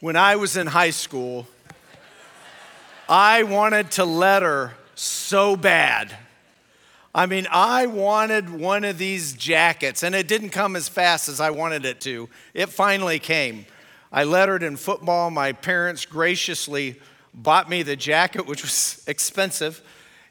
[0.00, 1.46] When I was in high school,
[3.06, 6.16] I wanted to letter so bad.
[7.14, 11.38] I mean, I wanted one of these jackets, and it didn't come as fast as
[11.38, 12.30] I wanted it to.
[12.54, 13.66] It finally came.
[14.10, 15.30] I lettered in football.
[15.30, 16.98] My parents graciously
[17.34, 19.82] bought me the jacket, which was expensive,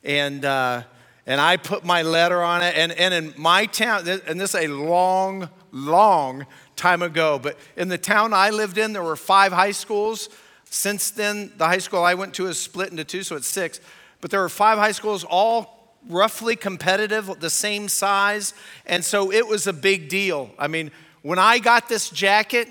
[0.03, 0.81] and, uh,
[1.27, 2.75] and I put my letter on it.
[2.75, 6.47] And, and in my town, and this is a long, long
[6.79, 10.29] time ago, but in the town I lived in, there were five high schools.
[10.65, 13.79] Since then, the high school I went to is split into two, so it's six.
[14.21, 18.53] But there were five high schools, all roughly competitive, the same size.
[18.85, 20.51] And so it was a big deal.
[20.57, 20.91] I mean,
[21.21, 22.67] when I got this jacket,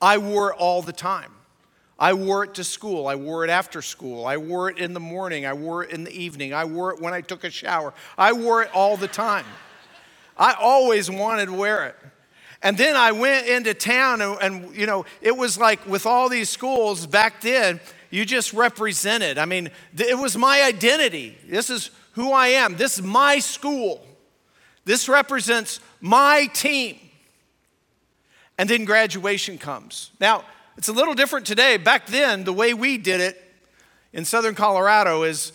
[0.00, 1.30] I wore it all the time.
[1.98, 3.06] I wore it to school.
[3.06, 4.26] I wore it after school.
[4.26, 5.46] I wore it in the morning.
[5.46, 6.52] I wore it in the evening.
[6.52, 7.94] I wore it when I took a shower.
[8.18, 9.44] I wore it all the time.
[10.36, 11.96] I always wanted to wear it.
[12.62, 16.28] And then I went into town, and, and, you know, it was like with all
[16.28, 17.80] these schools back then,
[18.10, 19.38] you just represented.
[19.38, 21.36] I mean, it was my identity.
[21.48, 22.76] This is who I am.
[22.76, 24.06] This is my school.
[24.84, 26.98] This represents my team.
[28.58, 30.10] And then graduation comes.
[30.20, 30.44] Now,
[30.76, 31.78] it's a little different today.
[31.78, 33.42] Back then, the way we did it
[34.12, 35.52] in southern Colorado is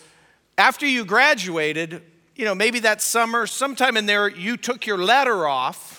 [0.57, 2.01] after you graduated,
[2.35, 5.96] you know, maybe that summer, sometime in there, you took your letter off,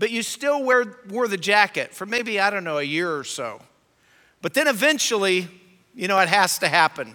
[0.00, 3.22] but you still wear, wore the jacket for maybe, I don't know, a year or
[3.22, 3.60] so.
[4.40, 5.46] But then eventually,
[5.94, 7.14] you know, it has to happen.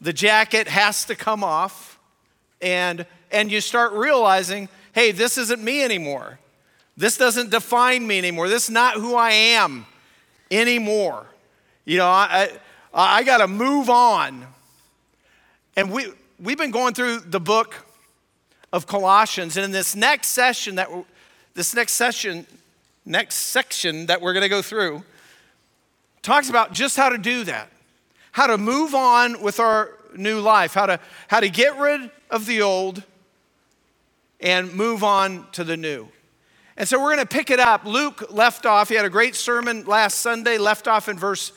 [0.00, 1.98] The jacket has to come off
[2.62, 6.38] and and you start realizing hey this isn't me anymore.
[6.96, 8.48] This doesn't define me anymore.
[8.48, 9.84] This is not who i am
[10.52, 11.26] anymore.
[11.84, 12.48] You know i
[12.94, 14.46] i, I got to move on.
[15.76, 17.74] And we we've been going through the book
[18.72, 20.88] of colossians and in this next session that
[21.54, 22.46] this next session
[23.04, 25.02] next section that we're going to go through
[26.22, 27.68] talks about just how to do that
[28.32, 32.46] how to move on with our new life, how to, how to get rid of
[32.46, 33.02] the old
[34.40, 36.08] and move on to the new.
[36.76, 37.84] And so we're going to pick it up.
[37.84, 41.52] Luke left off, he had a great sermon last Sunday, left off in verse,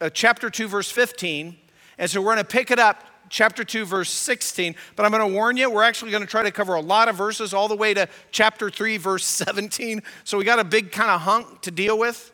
[0.00, 1.56] uh, chapter 2, verse 15.
[1.96, 4.74] And so we're going to pick it up, chapter 2, verse 16.
[4.96, 7.08] But I'm going to warn you, we're actually going to try to cover a lot
[7.08, 10.02] of verses all the way to chapter 3, verse 17.
[10.24, 12.32] So we got a big kind of hunk to deal with.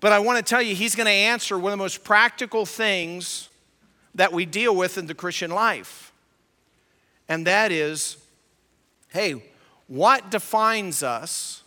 [0.00, 2.66] But I want to tell you, he's going to answer one of the most practical
[2.66, 3.48] things
[4.14, 6.12] that we deal with in the Christian life.
[7.28, 8.18] And that is
[9.08, 9.40] hey,
[9.86, 11.62] what defines us?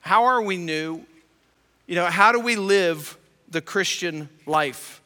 [0.00, 1.04] How are we new?
[1.86, 3.16] You know, how do we live
[3.48, 5.00] the Christian life?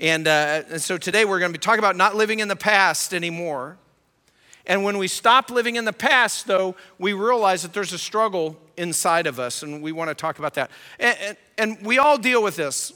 [0.00, 2.56] And, uh, and so today we're going to be talking about not living in the
[2.56, 3.76] past anymore.
[4.66, 8.56] And when we stop living in the past, though, we realize that there's a struggle
[8.76, 10.70] inside of us, and we want to talk about that.
[10.98, 12.94] And, and, and we all deal with this.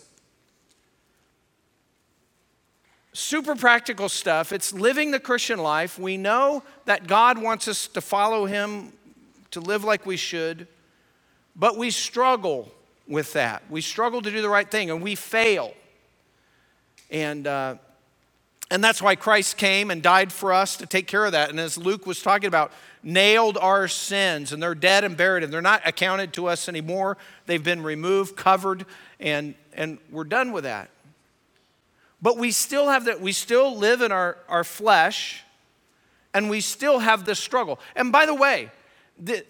[3.13, 4.51] Super practical stuff.
[4.51, 5.99] It's living the Christian life.
[5.99, 8.93] We know that God wants us to follow Him,
[9.51, 10.67] to live like we should,
[11.55, 12.73] but we struggle
[13.07, 13.63] with that.
[13.69, 15.75] We struggle to do the right thing, and we fail.
[17.15, 17.77] And, uh,
[18.73, 21.49] and that's why Christ came and died for us to take care of that.
[21.49, 22.73] And as Luke was talking about,
[23.05, 27.17] nailed our sins and they're dead and buried and they're not accounted to us anymore.
[27.47, 28.85] They've been removed, covered,
[29.21, 30.91] and, and we're done with that.
[32.21, 35.45] But we still have that, we still live in our, our flesh
[36.33, 37.79] and we still have this struggle.
[37.95, 38.73] And by the way,
[39.21, 39.45] the,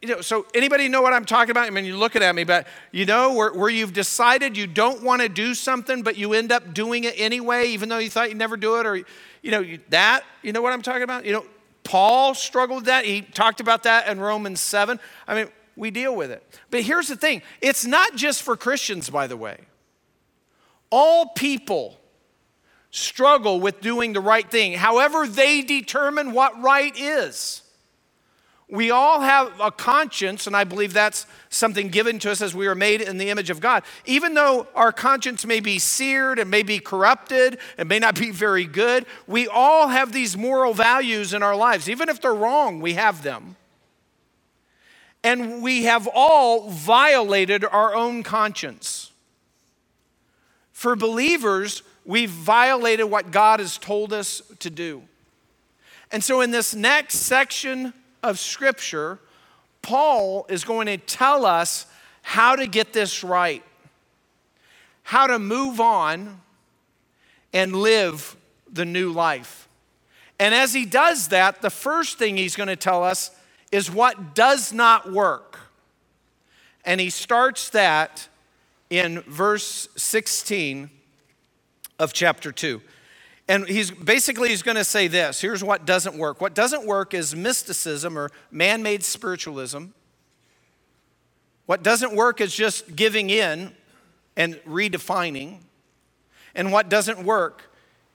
[0.00, 1.66] you know, so anybody know what I'm talking about?
[1.66, 5.02] I mean, you're looking at me, but you know, where, where you've decided you don't
[5.02, 8.28] want to do something, but you end up doing it anyway, even though you thought
[8.28, 8.96] you'd never do it, or,
[9.42, 11.24] you know, that, you know what I'm talking about?
[11.24, 11.46] You know,
[11.82, 13.04] Paul struggled with that.
[13.04, 15.00] He talked about that in Romans 7.
[15.26, 16.42] I mean, we deal with it.
[16.70, 19.58] But here's the thing it's not just for Christians, by the way.
[20.90, 21.98] All people
[22.92, 27.62] struggle with doing the right thing, however, they determine what right is.
[28.68, 32.66] We all have a conscience, and I believe that's something given to us as we
[32.66, 33.84] are made in the image of God.
[34.06, 38.32] Even though our conscience may be seared and may be corrupted and may not be
[38.32, 41.88] very good, we all have these moral values in our lives.
[41.88, 43.54] Even if they're wrong, we have them.
[45.22, 49.12] And we have all violated our own conscience.
[50.72, 55.02] For believers, we've violated what God has told us to do.
[56.10, 57.92] And so, in this next section
[58.22, 59.18] of Scripture,
[59.82, 61.86] Paul is going to tell us
[62.22, 63.62] how to get this right,
[65.04, 66.40] how to move on
[67.52, 68.36] and live
[68.70, 69.68] the new life.
[70.38, 73.30] And as he does that, the first thing he's going to tell us
[73.72, 75.58] is what does not work.
[76.84, 78.28] And he starts that
[78.90, 80.90] in verse 16
[81.98, 82.80] of chapter 2.
[83.48, 85.40] And he's basically he's going to say this.
[85.40, 86.40] Here's what doesn't work.
[86.40, 89.86] What doesn't work is mysticism or man-made spiritualism.
[91.66, 93.72] What doesn't work is just giving in
[94.36, 95.58] and redefining.
[96.54, 97.70] And what doesn't work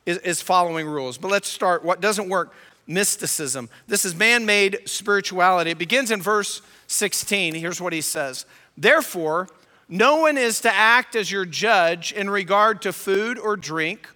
[0.06, 1.18] is, is following rules.
[1.18, 1.84] But let's start.
[1.84, 2.54] What doesn't work?
[2.88, 3.70] Mysticism.
[3.88, 5.72] This is man made spirituality.
[5.72, 7.56] It begins in verse 16.
[7.56, 8.46] Here's what he says
[8.78, 9.48] Therefore,
[9.88, 14.08] no one is to act as your judge in regard to food or drink,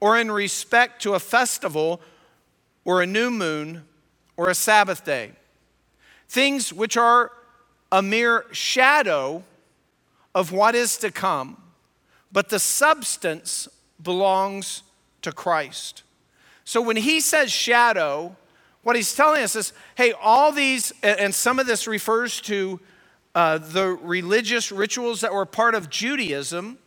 [0.00, 2.00] or in respect to a festival,
[2.84, 3.84] or a new moon,
[4.36, 5.32] or a Sabbath day.
[6.28, 7.30] Things which are
[7.92, 9.44] a mere shadow
[10.34, 11.60] of what is to come,
[12.32, 13.68] but the substance
[14.02, 14.82] belongs
[15.22, 16.02] to Christ.
[16.64, 18.36] So when he says shadow,
[18.82, 22.80] what he's telling us is hey, all these, and some of this refers to
[23.34, 26.78] uh, the religious rituals that were part of Judaism,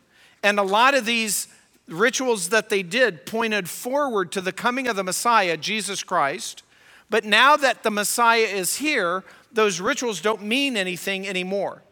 [0.42, 1.48] and a lot of these
[1.88, 6.62] rituals that they did pointed forward to the coming of the Messiah, Jesus Christ.
[7.10, 11.82] But now that the Messiah is here, those rituals don't mean anything anymore.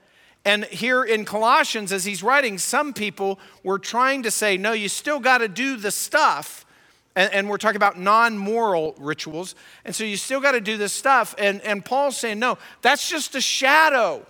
[0.44, 4.88] And here in Colossians, as he's writing, some people were trying to say, no, you
[4.88, 6.66] still got to do the stuff.
[7.14, 9.54] And, and we're talking about non moral rituals.
[9.84, 11.34] And so you still got to do this stuff.
[11.38, 14.26] And, and Paul's saying, no, that's just a shadow.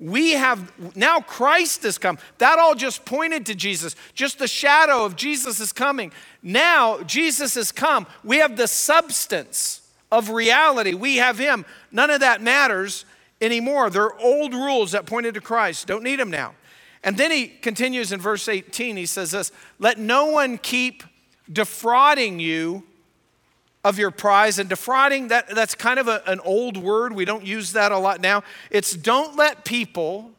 [0.00, 2.18] We have, now Christ has come.
[2.38, 3.94] That all just pointed to Jesus.
[4.12, 6.12] Just the shadow of Jesus is coming.
[6.42, 8.06] Now Jesus has come.
[8.24, 9.80] We have the substance
[10.10, 10.94] of reality.
[10.94, 11.64] We have Him.
[11.92, 13.04] None of that matters
[13.40, 13.90] anymore.
[13.90, 15.86] They're old rules that pointed to Christ.
[15.86, 16.54] Don't need them now.
[17.04, 18.96] And then he continues in verse 18.
[18.96, 21.04] He says this Let no one keep
[21.52, 22.84] defrauding you
[23.84, 24.58] of your prize.
[24.58, 27.14] And defrauding, that, that's kind of a, an old word.
[27.14, 28.42] We don't use that a lot now.
[28.70, 30.32] It's don't let people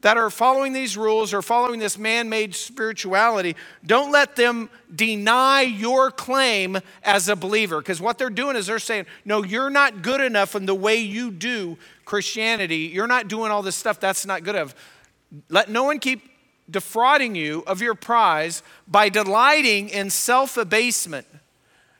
[0.00, 5.62] that are following these rules or following this man made spirituality, don't let them deny
[5.62, 7.78] your claim as a believer.
[7.80, 10.96] Because what they're doing is they're saying, no, you're not good enough in the way
[10.96, 12.90] you do Christianity.
[12.92, 14.74] You're not doing all this stuff that's not good enough.
[15.48, 16.22] Let no one keep
[16.70, 21.26] defrauding you of your prize by delighting in self abasement.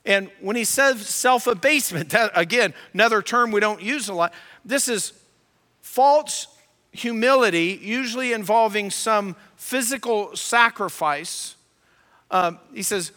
[0.09, 4.33] And when he says self abasement, again, another term we don't use a lot,
[4.65, 5.13] this is
[5.81, 6.47] false
[6.91, 11.55] humility, usually involving some physical sacrifice.
[12.31, 13.11] Um, he says,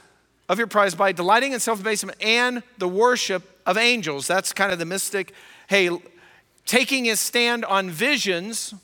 [0.50, 4.26] of your prize by delighting in self abasement and the worship of angels.
[4.26, 5.32] That's kind of the mystic.
[5.68, 5.88] Hey,
[6.66, 8.74] taking his stand on visions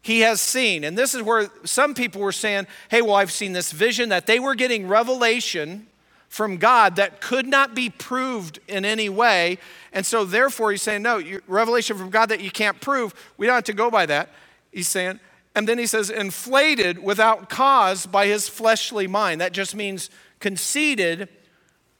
[0.00, 0.82] he has seen.
[0.82, 4.26] And this is where some people were saying, hey, well, I've seen this vision that
[4.26, 5.86] they were getting revelation
[6.32, 9.58] from God that could not be proved in any way.
[9.92, 13.54] And so, therefore, he's saying, no, revelation from God that you can't prove, we don't
[13.54, 14.30] have to go by that.
[14.72, 15.20] He's saying,
[15.54, 19.42] and then he says, inflated without cause by his fleshly mind.
[19.42, 20.08] That just means
[20.40, 21.28] conceited,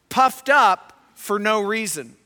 [0.09, 2.17] puffed up for no reason.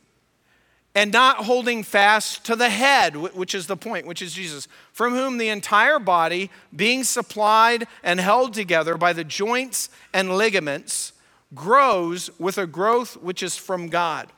[0.94, 5.12] And not holding fast to the head, which is the point, which is Jesus, from
[5.12, 11.12] whom the entire body, being supplied and held together by the joints and ligaments,
[11.56, 14.28] grows with a growth which is from God.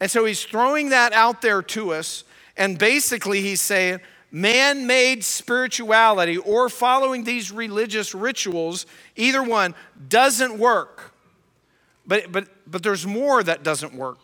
[0.00, 2.24] And so he's throwing that out there to us.
[2.56, 4.00] And basically, he's saying
[4.32, 9.74] man made spirituality or following these religious rituals, either one,
[10.08, 11.12] doesn't work.
[12.06, 14.18] But, but, but there's more that doesn't work.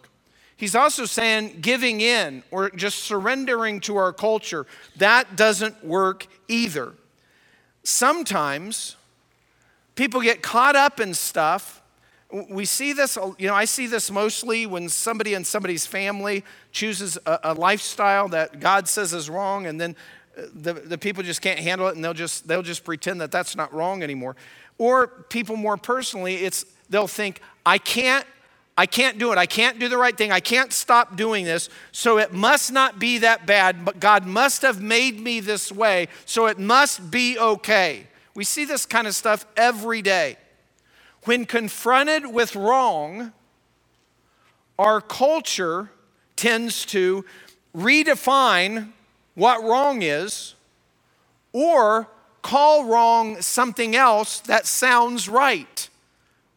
[0.56, 4.66] He's also saying giving in or just surrendering to our culture,
[4.96, 6.92] that doesn't work either.
[7.82, 8.96] Sometimes
[9.94, 11.79] people get caught up in stuff
[12.48, 17.18] we see this, you know, I see this mostly when somebody in somebody's family chooses
[17.26, 19.96] a, a lifestyle that God says is wrong, and then
[20.38, 23.32] uh, the, the people just can't handle it and they'll just, they'll just pretend that
[23.32, 24.36] that's not wrong anymore.
[24.78, 28.26] Or people more personally, it's, they'll think, I can't
[28.78, 29.36] I can't do it.
[29.36, 30.32] I can't do the right thing.
[30.32, 31.68] I can't stop doing this.
[31.92, 36.08] So it must not be that bad, but God must have made me this way.
[36.24, 38.06] So it must be okay.
[38.34, 40.38] We see this kind of stuff every day.
[41.24, 43.32] When confronted with wrong,
[44.78, 45.90] our culture
[46.36, 47.24] tends to
[47.76, 48.92] redefine
[49.34, 50.54] what wrong is
[51.52, 52.08] or
[52.42, 55.88] call wrong something else that sounds right.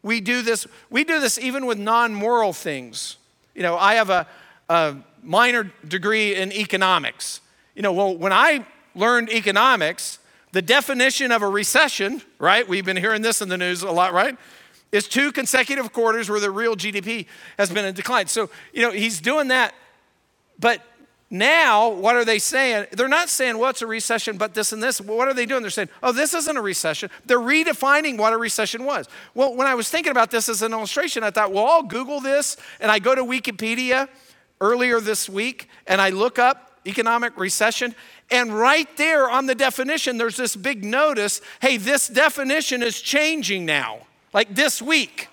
[0.02, 3.16] We do this, we do this even with non-moral things.
[3.54, 4.26] You know, I have a,
[4.68, 7.40] a minor degree in economics.
[7.74, 10.18] You know, well, when I learned economics,
[10.54, 12.66] the definition of a recession, right?
[12.66, 14.38] We've been hearing this in the news a lot, right?
[14.92, 17.26] Is two consecutive quarters where the real GDP
[17.58, 18.28] has been in decline.
[18.28, 19.74] So, you know, he's doing that.
[20.60, 20.80] But
[21.34, 22.86] Now, what are they saying?
[22.92, 25.00] They're not saying, well, it's a recession, but this and this.
[25.00, 25.62] What are they doing?
[25.62, 27.10] They're saying, oh, this isn't a recession.
[27.26, 29.08] They're redefining what a recession was.
[29.34, 32.20] Well, when I was thinking about this as an illustration, I thought, well, I'll Google
[32.20, 34.08] this, and I go to Wikipedia
[34.60, 37.96] earlier this week, and I look up economic recession,
[38.30, 43.64] and right there on the definition, there's this big notice hey, this definition is changing
[43.64, 44.00] now,
[44.32, 45.28] like this week.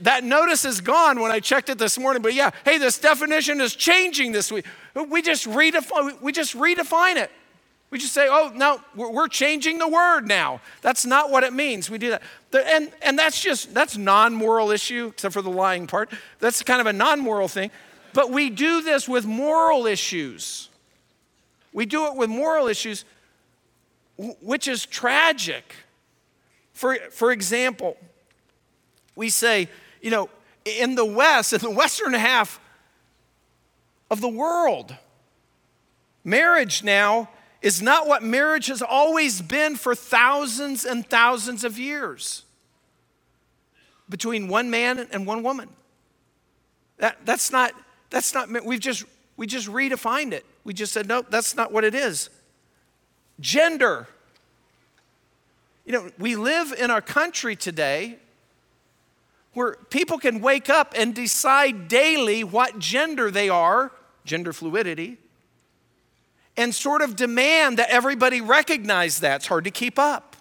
[0.00, 3.60] That notice is gone when I checked it this morning, but yeah, hey, this definition
[3.60, 4.64] is changing this week.
[4.94, 7.30] We just redefine, we just redefine it.
[7.90, 10.60] We just say, oh, no, we're changing the word now.
[10.82, 11.88] That's not what it means.
[11.88, 12.22] We do that.
[12.52, 16.10] And, and that's just, that's non-moral issue, except for the lying part.
[16.40, 17.70] That's kind of a non-moral thing.
[18.12, 20.68] But we do this with moral issues.
[21.76, 23.04] We do it with moral issues,
[24.16, 25.74] which is tragic.
[26.72, 27.98] For, for example,
[29.14, 29.68] we say,
[30.00, 30.30] you know,
[30.64, 32.58] in the West, in the Western half
[34.10, 34.96] of the world,
[36.24, 37.28] marriage now
[37.60, 42.44] is not what marriage has always been for thousands and thousands of years
[44.08, 45.68] between one man and one woman.
[46.96, 47.72] That, that's not,
[48.08, 49.04] that's not, we've just,
[49.36, 50.46] we just redefined it.
[50.66, 52.28] We just said, no, that's not what it is.
[53.38, 54.08] Gender.
[55.84, 58.18] You know, we live in our country today
[59.52, 63.92] where people can wake up and decide daily what gender they are,
[64.24, 65.18] gender fluidity,
[66.56, 69.36] and sort of demand that everybody recognize that.
[69.36, 70.34] It's hard to keep up.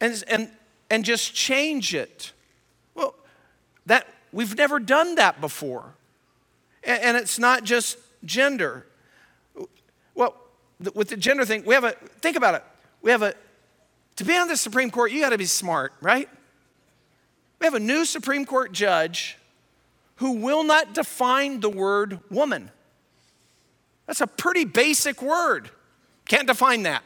[0.00, 0.52] And, and,
[0.88, 2.32] and just change it.
[2.94, 3.16] Well,
[3.86, 5.94] that we've never done that before.
[6.84, 8.86] And, and it's not just gender.
[10.14, 10.34] Well,
[10.94, 12.64] with the gender thing, we have a, think about it.
[13.02, 13.34] We have a,
[14.16, 16.28] to be on the Supreme Court, you got to be smart, right?
[17.60, 19.36] We have a new Supreme Court judge
[20.16, 22.70] who will not define the word woman.
[24.06, 25.70] That's a pretty basic word.
[26.26, 27.04] Can't define that.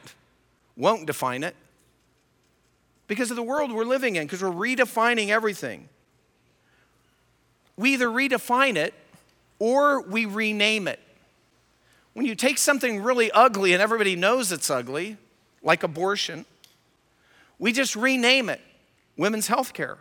[0.75, 1.55] Won't define it.
[3.07, 5.89] Because of the world we're living in, because we're redefining everything.
[7.77, 8.93] We either redefine it
[9.63, 10.99] or we rename it.
[12.11, 15.15] When you take something really ugly and everybody knows it's ugly,
[15.61, 16.43] like abortion,
[17.59, 18.59] we just rename it
[19.15, 19.99] women's health care,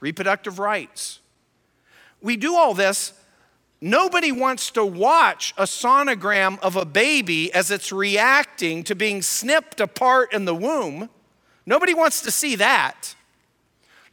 [0.00, 1.20] reproductive rights.
[2.22, 3.12] We do all this.
[3.82, 9.82] Nobody wants to watch a sonogram of a baby as it's reacting to being snipped
[9.82, 11.10] apart in the womb.
[11.66, 13.15] Nobody wants to see that.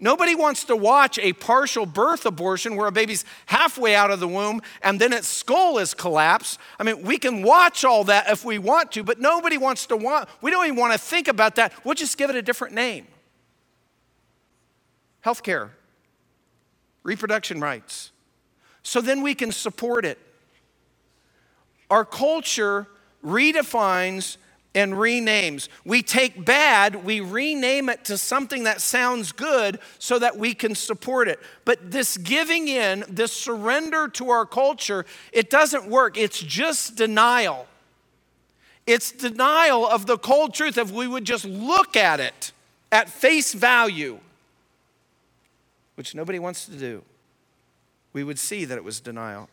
[0.03, 4.27] Nobody wants to watch a partial birth abortion where a baby's halfway out of the
[4.27, 6.59] womb and then its skull is collapsed.
[6.77, 9.95] I mean, we can watch all that if we want to, but nobody wants to
[9.95, 11.71] want, we don't even want to think about that.
[11.85, 13.07] We'll just give it a different name
[15.23, 15.69] healthcare,
[17.03, 18.11] reproduction rights.
[18.81, 20.19] So then we can support it.
[21.89, 22.87] Our culture
[23.23, 24.35] redefines
[24.75, 25.67] and renames.
[25.85, 30.75] We take bad, we rename it to something that sounds good so that we can
[30.75, 31.39] support it.
[31.65, 36.17] But this giving in, this surrender to our culture, it doesn't work.
[36.17, 37.67] It's just denial.
[38.85, 42.51] It's denial of the cold truth if we would just look at it
[42.91, 44.19] at face value,
[45.95, 47.03] which nobody wants to do.
[48.11, 49.49] We would see that it was denial.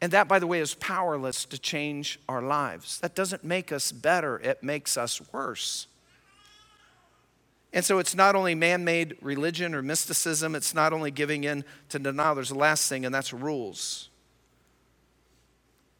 [0.00, 3.00] And that, by the way, is powerless to change our lives.
[3.00, 5.86] That doesn't make us better, it makes us worse.
[7.72, 11.64] And so it's not only man made religion or mysticism, it's not only giving in
[11.90, 12.34] to denial.
[12.34, 14.08] There's the last thing, and that's rules.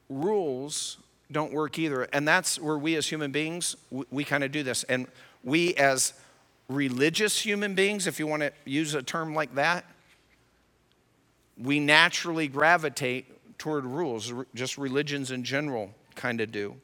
[0.08, 0.98] Rules
[1.30, 2.04] don't work either.
[2.12, 4.84] And that's where we as human beings, we, we kind of do this.
[4.84, 5.06] And
[5.42, 6.14] we as
[6.68, 9.84] religious human beings, if you want to use a term like that,
[11.58, 13.26] we naturally gravitate
[13.58, 16.76] toward rules, just religions in general kind of do.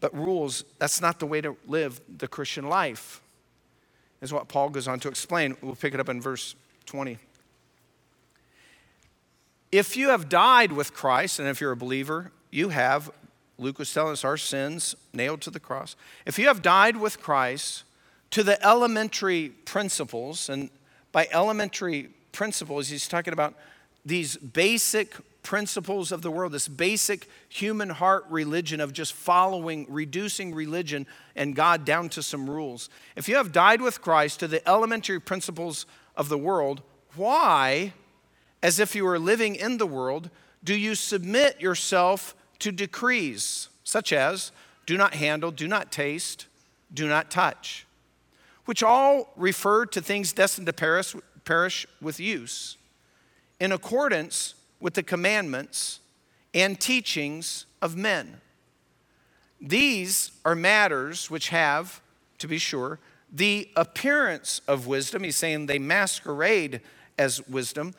[0.00, 3.20] But rules, that's not the way to live the Christian life,
[4.20, 5.56] is what Paul goes on to explain.
[5.62, 6.54] We'll pick it up in verse
[6.86, 7.18] 20.
[9.72, 13.10] If you have died with Christ, and if you're a believer, you have,
[13.58, 15.96] Luke was telling us, our sins nailed to the cross.
[16.24, 17.84] If you have died with Christ
[18.30, 20.70] to the elementary principles, and
[21.12, 23.54] by elementary principles, he's talking about
[24.04, 25.14] these basic
[25.46, 31.54] principles of the world, this basic human heart religion of just following, reducing religion and
[31.54, 32.90] God down to some rules.
[33.14, 35.86] If you have died with Christ to the elementary principles
[36.16, 36.82] of the world,
[37.14, 37.92] why,
[38.60, 40.30] as if you were living in the world,
[40.64, 44.50] do you submit yourself to decrees such as
[44.84, 46.46] do not handle, do not taste,
[46.92, 47.86] do not touch,
[48.64, 52.76] which all refer to things destined to perish, perish with use,
[53.60, 56.00] in accordance with the commandments
[56.54, 58.40] and teachings of men.
[59.60, 62.00] These are matters which have,
[62.38, 62.98] to be sure,
[63.32, 65.24] the appearance of wisdom.
[65.24, 66.80] He's saying they masquerade
[67.18, 67.94] as wisdom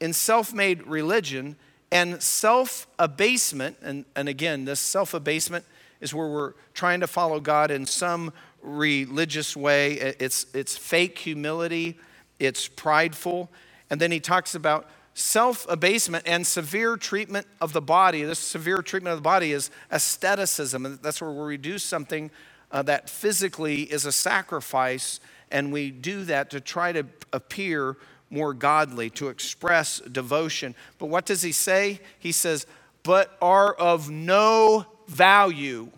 [0.00, 1.56] in self made religion
[1.90, 3.76] and self abasement.
[3.82, 5.64] And, and again, this self abasement
[6.00, 9.94] is where we're trying to follow God in some religious way.
[9.94, 11.98] It's, it's fake humility,
[12.38, 13.50] it's prideful.
[13.90, 14.88] And then he talks about
[15.18, 18.22] self abasement and severe treatment of the body.
[18.22, 22.30] This severe treatment of the body is asceticism, that's where we do something
[22.70, 25.20] uh, that physically is a sacrifice,
[25.50, 27.96] and we do that to try to appear
[28.30, 30.74] more godly, to express devotion.
[30.98, 32.00] But what does he say?
[32.18, 32.66] He says,
[33.02, 35.88] but are of no value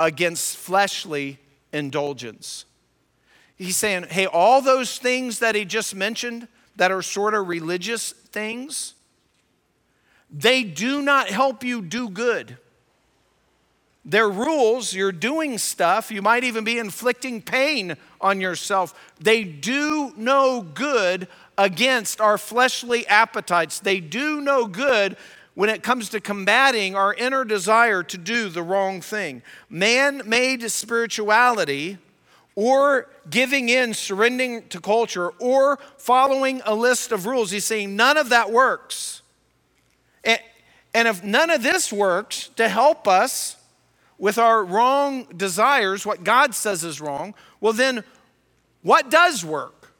[0.00, 1.38] against fleshly
[1.72, 2.64] indulgence.
[3.56, 8.12] He's saying, hey, all those things that he just mentioned that are sort of religious
[8.12, 8.94] things,
[10.30, 12.56] they do not help you do good.
[14.04, 19.12] They're rules, you're doing stuff, you might even be inflicting pain on yourself.
[19.20, 23.78] They do no good against our fleshly appetites.
[23.78, 25.16] They do no good
[25.54, 29.42] when it comes to combating our inner desire to do the wrong thing.
[29.68, 31.98] Man made spirituality
[32.54, 37.50] or giving in, surrendering to culture, or following a list of rules.
[37.50, 39.22] He's saying none of that works.
[40.94, 43.56] And if none of this works to help us
[44.18, 48.04] with our wrong desires, what God says is wrong, well, then
[48.82, 49.92] what does work?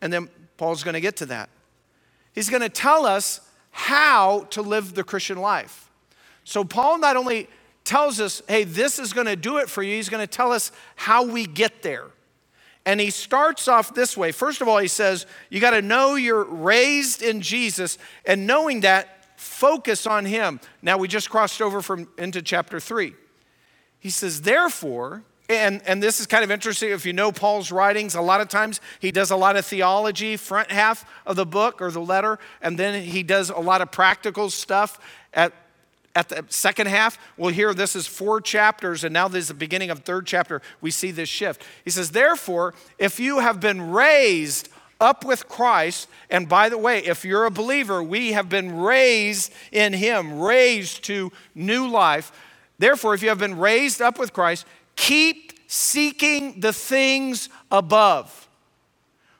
[0.00, 1.48] And then Paul's going to get to that.
[2.34, 5.90] He's going to tell us how to live the Christian life.
[6.44, 7.48] So, Paul not only
[7.92, 10.50] tells us, hey, this is going to do it for you, he's going to tell
[10.50, 12.06] us how we get there.
[12.86, 14.32] And he starts off this way.
[14.32, 18.80] First of all, he says, you got to know you're raised in Jesus, and knowing
[18.80, 20.58] that, focus on him.
[20.80, 23.12] Now, we just crossed over from into chapter 3.
[23.98, 28.14] He says, therefore, and, and this is kind of interesting if you know Paul's writings,
[28.14, 31.82] a lot of times he does a lot of theology, front half of the book
[31.82, 34.98] or the letter, and then he does a lot of practical stuff
[35.34, 35.52] at,
[36.14, 37.18] at the second half.
[37.36, 40.60] Well, here this is four chapters, and now this is the beginning of third chapter.
[40.80, 41.62] We see this shift.
[41.84, 44.68] He says, Therefore, if you have been raised
[45.00, 49.52] up with Christ, and by the way, if you're a believer, we have been raised
[49.72, 52.32] in him, raised to new life
[52.82, 58.48] Therefore, if you have been raised up with Christ, keep seeking the things above,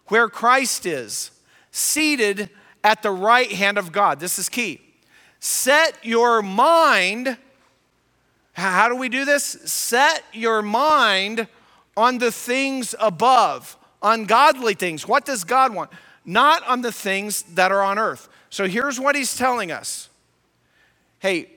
[0.07, 1.33] where Christ is,
[1.73, 2.51] seated
[2.85, 4.21] at the right hand of God.
[4.21, 4.82] This is key.
[5.45, 7.37] Set your mind,
[8.53, 9.45] how do we do this?
[9.65, 11.49] Set your mind
[11.97, 15.09] on the things above, on godly things.
[15.09, 15.91] What does God want?
[16.25, 18.29] Not on the things that are on earth.
[18.51, 20.09] So here's what he's telling us.
[21.19, 21.49] Hey,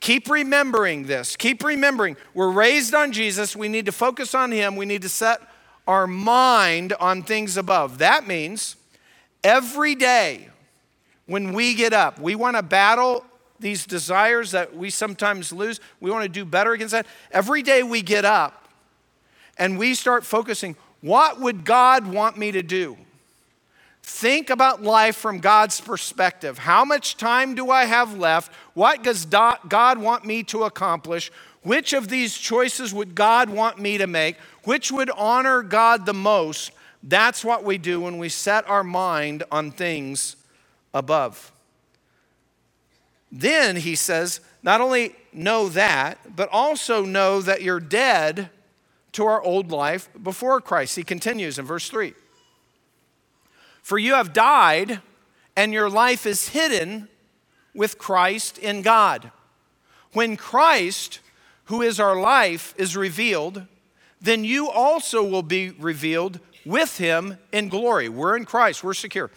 [0.00, 1.36] Keep remembering this.
[1.36, 2.16] Keep remembering.
[2.34, 3.56] We're raised on Jesus.
[3.56, 4.76] We need to focus on Him.
[4.76, 5.40] We need to set
[5.86, 7.98] our mind on things above.
[7.98, 8.76] That means
[9.42, 10.48] every day
[11.26, 13.24] when we get up, we want to battle
[13.60, 15.80] these desires that we sometimes lose.
[16.00, 17.06] We want to do better against that.
[17.30, 18.68] Every day we get up
[19.56, 22.96] and we start focusing what would God want me to do?
[24.02, 26.58] Think about life from God's perspective.
[26.58, 28.52] How much time do I have left?
[28.74, 31.30] What does God want me to accomplish?
[31.62, 34.36] Which of these choices would God want me to make?
[34.64, 36.70] Which would honor God the most?
[37.02, 40.36] That's what we do when we set our mind on things
[40.94, 41.52] above.
[43.30, 48.50] Then he says, not only know that, but also know that you're dead
[49.12, 50.96] to our old life before Christ.
[50.96, 52.14] He continues in verse 3.
[53.82, 55.00] For you have died,
[55.56, 57.08] and your life is hidden
[57.74, 59.30] with Christ in God.
[60.12, 61.20] When Christ,
[61.64, 63.66] who is our life, is revealed,
[64.20, 68.08] then you also will be revealed with him in glory.
[68.08, 69.30] We're in Christ, we're secure.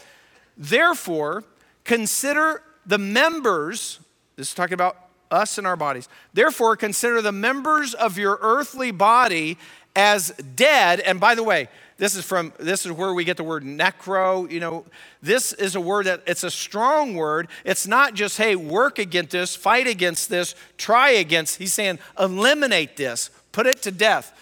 [0.58, 1.44] Therefore,
[1.84, 4.02] consider the members,
[4.36, 4.98] this is talking about
[5.32, 6.10] us and our bodies.
[6.34, 9.58] Therefore, consider the members of your earthly body
[9.96, 11.00] as dead.
[11.00, 14.52] And by the way, this is from this is where we get the word necro.
[14.52, 14.86] You know,
[15.22, 17.48] this is a word that it's a strong word.
[17.64, 21.60] It's not just hey, work against this, fight against this, try against.
[21.60, 24.38] He's saying eliminate this, put it to death.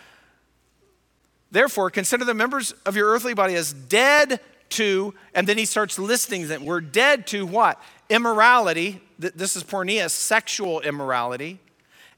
[1.51, 5.99] Therefore, consider the members of your earthly body as dead to, and then he starts
[5.99, 6.65] listing them.
[6.65, 7.79] We're dead to what?
[8.09, 9.01] Immorality.
[9.17, 11.59] This is porneia, sexual immorality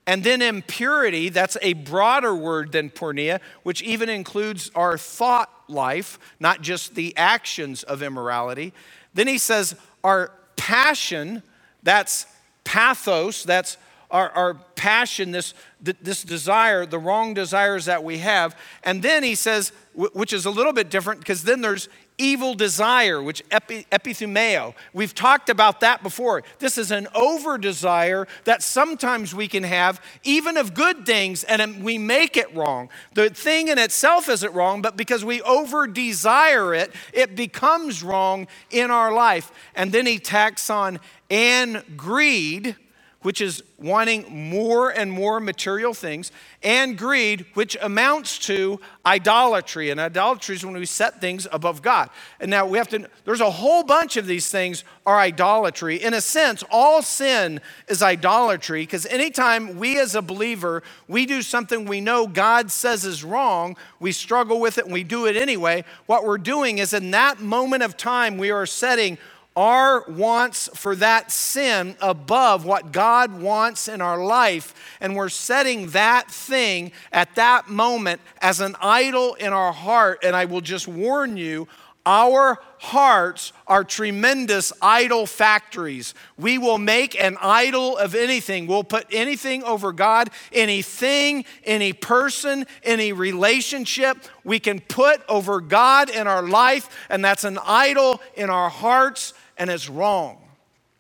[0.08, 6.18] and then impurity, that's a broader word than porneia, which even includes our thought life,
[6.40, 8.74] not just the actions of immorality.
[9.14, 11.44] Then he says, our passion,
[11.84, 12.26] that's
[12.64, 13.78] pathos, that's
[14.10, 18.58] our, our passion, this, this desire, the wrong desires that we have.
[18.84, 21.88] And then he says, which is a little bit different, because then there's
[22.22, 24.74] evil desire, which epi, epithumeo.
[24.94, 26.44] We've talked about that before.
[26.60, 31.84] This is an over desire that sometimes we can have, even of good things, and
[31.84, 32.90] we make it wrong.
[33.14, 38.48] The thing in itself isn't wrong, but because we over desire it, it becomes wrong
[38.70, 39.52] in our life.
[39.76, 42.76] And then he tacks on and greed
[43.22, 46.32] which is wanting more and more material things,
[46.64, 49.90] and greed, which amounts to idolatry.
[49.90, 52.10] And idolatry is when we set things above God.
[52.40, 55.98] And now we have to, there's a whole bunch of these things are idolatry.
[55.98, 61.42] In a sense, all sin is idolatry because anytime we as a believer, we do
[61.42, 65.36] something we know God says is wrong, we struggle with it and we do it
[65.36, 65.84] anyway.
[66.06, 69.18] What we're doing is in that moment of time, we are setting
[69.56, 75.88] our wants for that sin above what God wants in our life, and we're setting
[75.90, 80.20] that thing at that moment as an idol in our heart.
[80.24, 81.68] And I will just warn you,
[82.06, 86.16] our hearts are tremendous idol factories.
[86.38, 88.66] We will make an idol of anything.
[88.66, 96.10] We'll put anything over God, anything, any person, any relationship we can put over God
[96.10, 100.40] in our life, and that's an idol in our hearts and it's wrong.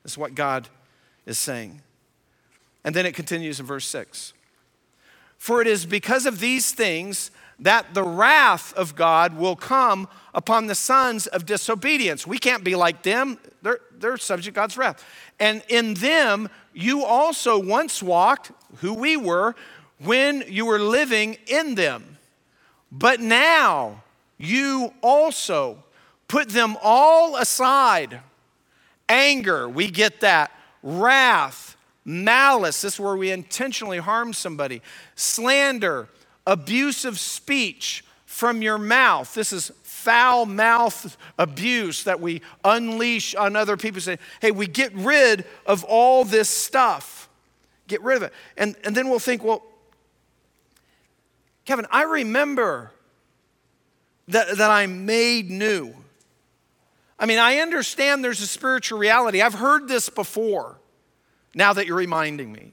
[0.05, 0.67] is what God
[1.25, 1.81] is saying.
[2.83, 4.33] And then it continues in verse 6
[5.39, 10.67] For it is because of these things that the wrath of God will come upon
[10.67, 12.27] the sons of disobedience.
[12.27, 15.03] We can't be like them, they're, they're subject God's wrath.
[15.39, 19.55] And in them, you also once walked, who we were,
[19.97, 22.19] when you were living in them.
[22.91, 24.03] But now
[24.37, 25.83] you also
[26.27, 28.21] put them all aside
[29.11, 30.51] Anger, we get that.
[30.81, 34.81] Wrath, malice, this is where we intentionally harm somebody.
[35.15, 36.07] Slander,
[36.47, 39.33] abusive speech from your mouth.
[39.33, 43.99] This is foul mouth abuse that we unleash on other people.
[43.99, 47.27] Say, hey, we get rid of all this stuff.
[47.89, 48.33] Get rid of it.
[48.55, 49.61] And, and then we'll think, well,
[51.65, 52.93] Kevin, I remember
[54.29, 55.93] that, that I'm made new.
[57.21, 59.43] I mean, I understand there's a spiritual reality.
[59.43, 60.79] I've heard this before,
[61.53, 62.71] now that you're reminding me.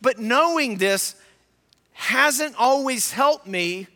[0.00, 1.16] But knowing this
[1.92, 3.88] hasn't always helped me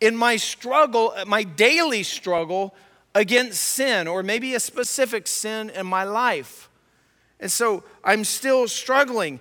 [0.00, 2.76] in my struggle, my daily struggle
[3.12, 6.68] against sin, or maybe a specific sin in my life.
[7.40, 9.40] And so I'm still struggling.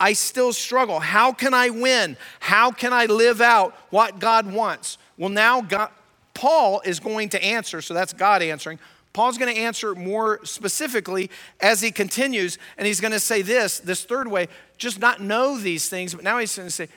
[0.00, 0.98] I still struggle.
[1.00, 2.16] How can I win?
[2.40, 4.96] How can I live out what God wants?
[5.18, 5.90] Well, now God,
[6.36, 8.78] Paul is going to answer, so that's God answering.
[9.14, 13.78] Paul's going to answer more specifically as he continues, and he's going to say this
[13.78, 16.88] this third way just not know these things, but now he's going to say,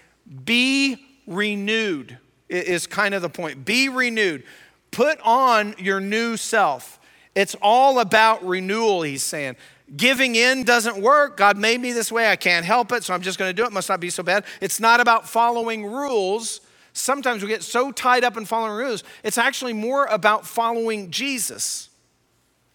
[0.44, 2.18] be renewed,
[2.50, 3.64] is kind of the point.
[3.64, 4.44] Be renewed.
[4.92, 7.00] Put on your new self.
[7.34, 9.56] It's all about renewal, he's saying.
[9.96, 11.38] Giving in doesn't work.
[11.38, 12.30] God made me this way.
[12.30, 13.72] I can't help it, so I'm just going to do it.
[13.72, 14.44] Must not be so bad.
[14.60, 16.60] It's not about following rules
[16.94, 21.90] sometimes we get so tied up in following rules, it's actually more about following Jesus.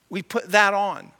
[0.09, 1.13] We put that on.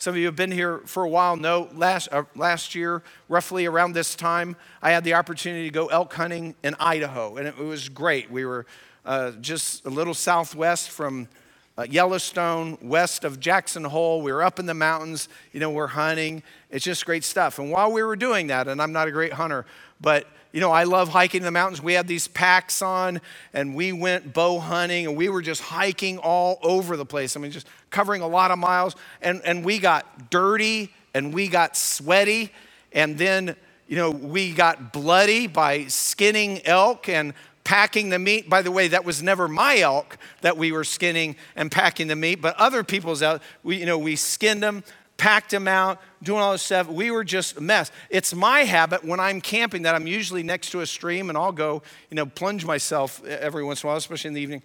[0.00, 3.66] Some of you have been here for a while know last, uh, last year, roughly
[3.66, 7.58] around this time, I had the opportunity to go elk hunting in Idaho, and it,
[7.58, 8.30] was great.
[8.30, 8.64] We were
[9.04, 11.28] uh, just a little southwest from
[11.76, 14.22] uh, Yellowstone, west of Jackson Hole.
[14.22, 16.44] We were up in the mountains, you know, we're hunting.
[16.70, 17.58] It's just great stuff.
[17.58, 19.66] And while we were doing that, and I'm not a great hunter,
[20.00, 21.82] but you know, I love hiking in the mountains.
[21.82, 23.20] We had these packs on
[23.52, 27.36] and we went bow hunting and we were just hiking all over the place.
[27.36, 28.96] I mean, just covering a lot of miles.
[29.20, 32.50] And, and we got dirty and we got sweaty.
[32.92, 33.56] And then,
[33.88, 37.34] you know, we got bloody by skinning elk and
[37.64, 38.48] packing the meat.
[38.48, 42.16] By the way, that was never my elk that we were skinning and packing the
[42.16, 43.42] meat, but other people's elk.
[43.62, 44.82] We, you know, we skinned them,
[45.18, 46.88] packed them out, doing all this stuff.
[46.88, 47.90] We were just a mess.
[48.10, 51.52] It's my habit when I'm camping that I'm usually next to a stream and I'll
[51.52, 54.62] go, you know, plunge myself every once in a while, especially in the evening,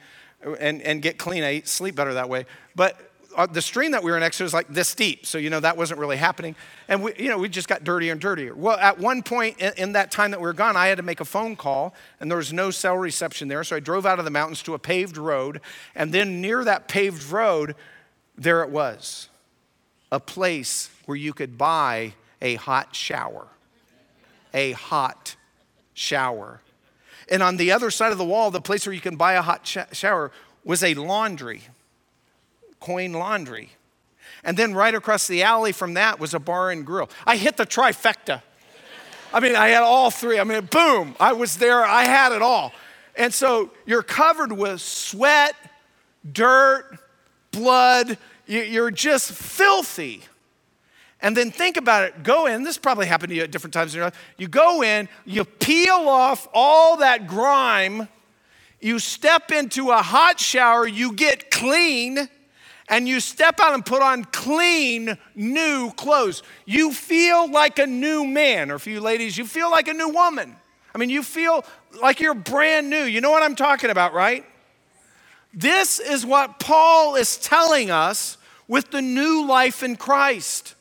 [0.60, 1.44] and, and get clean.
[1.44, 2.46] I sleep better that way.
[2.76, 3.00] But
[3.36, 5.60] uh, the stream that we were next to was like this deep, so you know
[5.60, 6.56] that wasn't really happening,
[6.88, 8.54] and we, you know, we just got dirtier and dirtier.
[8.54, 11.04] Well, at one point in, in that time that we were gone, I had to
[11.04, 14.20] make a phone call, and there was no cell reception there, so I drove out
[14.20, 15.62] of the mountains to a paved road,
[15.96, 17.76] and then near that paved road,
[18.38, 19.30] there it was
[20.12, 23.48] a place where you could buy a hot shower.
[24.54, 25.36] A hot
[25.94, 26.62] shower.
[27.30, 29.42] And on the other side of the wall, the place where you can buy a
[29.42, 30.32] hot sh- shower
[30.63, 31.62] was a laundry.
[32.80, 33.70] Coin Laundry.
[34.44, 37.10] And then right across the alley from that was a bar and grill.
[37.26, 38.42] I hit the trifecta.
[39.34, 40.38] I mean, I had all three.
[40.38, 42.74] I mean, boom, I was there, I had it all.
[43.16, 45.56] And so you're covered with sweat,
[46.30, 47.00] dirt,
[47.52, 50.24] blood, you're just filthy.
[51.24, 52.22] And then think about it.
[52.22, 52.64] Go in.
[52.64, 54.20] This probably happened to you at different times in your life.
[54.38, 58.10] You go in, you peel off all that grime,
[58.82, 62.28] you step into a hot shower, you get clean,
[62.90, 66.44] and you step out and put on clean, new clothes.
[66.66, 70.10] You feel like a new man, or for you ladies, you feel like a new
[70.10, 70.54] woman.
[70.94, 71.64] I mean, you feel
[72.02, 73.04] like you're brand new.
[73.04, 74.46] You know what I'm talking about, right?
[75.54, 80.76] This is what Paul is telling us with the new life in Christ.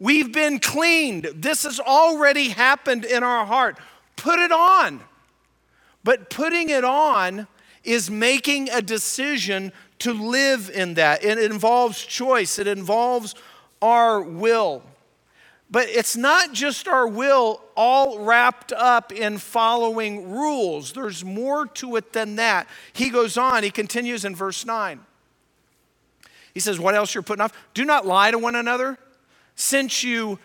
[0.00, 1.28] We've been cleaned.
[1.34, 3.78] This has already happened in our heart.
[4.16, 5.00] Put it on.
[6.04, 7.48] But putting it on
[7.84, 11.24] is making a decision to live in that.
[11.24, 13.34] It involves choice, it involves
[13.82, 14.82] our will.
[15.70, 20.92] But it's not just our will all wrapped up in following rules.
[20.92, 22.66] There's more to it than that.
[22.94, 25.00] He goes on, he continues in verse 9.
[26.54, 27.52] He says, What else you're putting off?
[27.74, 28.98] Do not lie to one another,
[29.58, 30.38] since you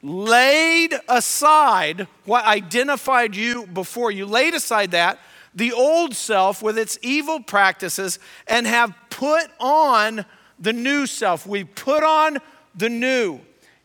[0.00, 4.12] laid aside what identified you before.
[4.12, 5.18] You laid aside that,
[5.54, 10.24] the old self with its evil practices, and have put on
[10.60, 11.46] the new self.
[11.46, 12.38] We put on
[12.76, 13.40] the new.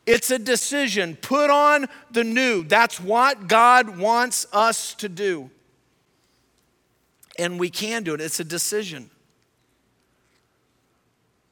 [0.06, 1.18] It's a decision.
[1.20, 2.64] Put on the new.
[2.64, 5.50] That's what God wants us to do.
[7.40, 8.22] And we can do it.
[8.22, 9.10] It's a decision.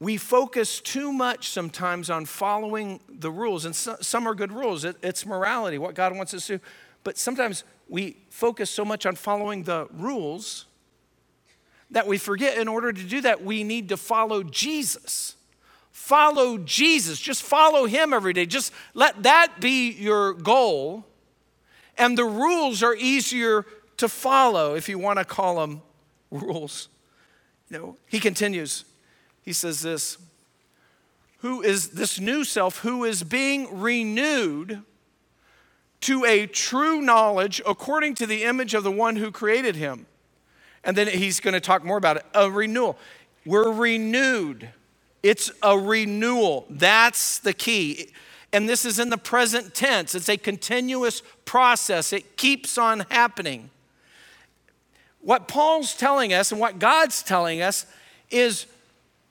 [0.03, 4.83] We focus too much sometimes on following the rules, and some are good rules.
[4.83, 6.63] it's morality, what God wants us to do.
[7.05, 10.65] But sometimes we focus so much on following the rules
[11.91, 15.37] that we forget in order to do that, we need to follow Jesus.
[15.93, 17.17] Follow Jesus.
[17.17, 18.45] Just follow him every day.
[18.45, 21.05] Just let that be your goal.
[21.97, 25.81] And the rules are easier to follow if you want to call them
[26.29, 26.89] rules.
[27.69, 28.83] You know, he continues.
[29.43, 30.17] He says this
[31.39, 34.81] Who is this new self who is being renewed
[36.01, 40.05] to a true knowledge according to the image of the one who created him?
[40.83, 42.97] And then he's going to talk more about it a renewal.
[43.45, 44.69] We're renewed.
[45.21, 46.65] It's a renewal.
[46.69, 48.11] That's the key.
[48.51, 50.13] And this is in the present tense.
[50.13, 53.69] It's a continuous process, it keeps on happening.
[55.21, 57.85] What Paul's telling us and what God's telling us
[58.29, 58.65] is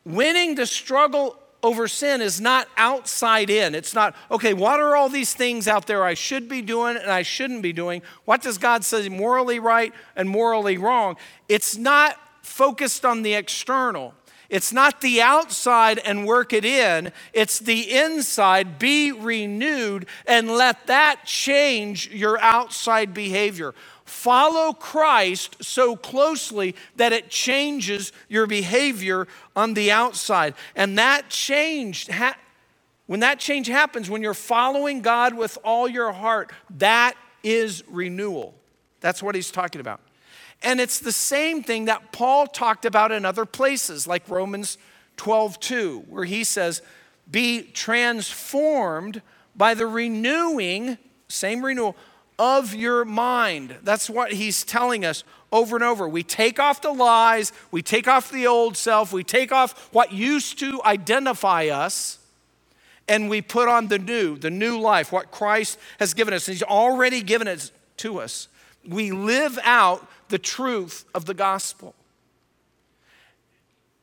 [0.04, 3.74] winning the struggle over sin is not outside in.
[3.74, 7.10] It's not, okay, what are all these things out there I should be doing and
[7.10, 8.02] I shouldn't be doing?
[8.24, 11.16] What does God say morally right and morally wrong?
[11.48, 14.14] It's not focused on the external.
[14.52, 18.78] It's not the outside and work it in, it's the inside.
[18.78, 23.74] Be renewed and let that change your outside behavior.
[24.12, 30.54] Follow Christ so closely that it changes your behavior on the outside.
[30.76, 32.08] And that change,
[33.06, 38.54] when that change happens, when you're following God with all your heart, that is renewal.
[39.00, 40.00] That's what he's talking about.
[40.62, 44.76] And it's the same thing that Paul talked about in other places, like Romans
[45.16, 46.82] 12 2, where he says,
[47.28, 49.22] Be transformed
[49.56, 50.98] by the renewing,
[51.28, 51.96] same renewal,
[52.42, 53.76] of your mind.
[53.84, 56.08] That's what he's telling us over and over.
[56.08, 60.10] We take off the lies, we take off the old self, we take off what
[60.10, 62.18] used to identify us,
[63.06, 66.46] and we put on the new, the new life, what Christ has given us.
[66.46, 68.48] He's already given it to us.
[68.84, 71.94] We live out the truth of the gospel.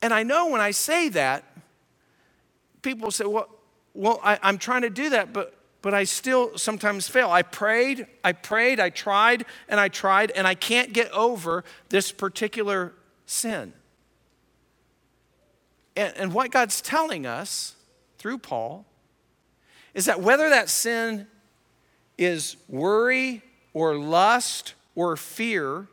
[0.00, 1.44] And I know when I say that,
[2.80, 3.50] people say, well,
[3.92, 7.30] well I, am trying to do that, but, but I still sometimes fail.
[7.30, 12.12] I prayed, I prayed, I tried, and I tried, and I can't get over this
[12.12, 12.92] particular
[13.26, 13.72] sin.
[15.96, 17.74] And, and what God's telling us
[18.18, 18.86] through Paul
[19.94, 21.26] is that whether that sin
[22.18, 25.88] is worry or lust or fear,